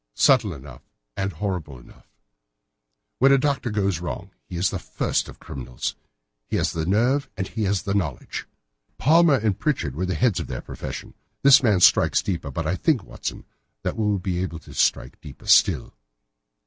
[0.15, 0.81] "Subtle enough
[1.15, 2.07] and horrible enough.
[3.19, 5.95] When a doctor does go wrong he is the first of criminals.
[6.47, 8.47] He has nerve and he has knowledge.
[8.97, 11.13] Palmer and Pritchard were among the heads of their profession.
[11.43, 13.45] This man strikes even deeper, but I think, Watson,
[13.83, 15.93] that we shall be able to strike deeper still.